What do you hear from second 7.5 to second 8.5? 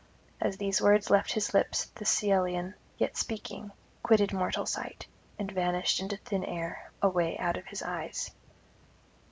of his eyes.